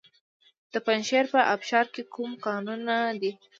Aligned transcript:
د 0.73 0.75
پنجشیر 0.85 1.25
په 1.33 1.39
ابشار 1.53 1.85
کې 1.93 2.01
کوم 2.13 2.31
کانونه 2.45 2.95
دي؟ 3.21 3.31